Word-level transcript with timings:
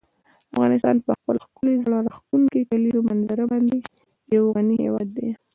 افغانستان 0.53 0.95
په 1.05 1.11
خپله 1.19 1.39
ښکلې 1.45 1.73
او 1.75 1.83
زړه 1.85 1.97
راښکونکې 2.07 2.67
کلیزو 2.69 3.07
منظره 3.09 3.43
باندې 3.51 3.77
یو 4.35 4.43
غني 4.55 4.77
هېواد 4.85 5.07
دی. 5.17 5.29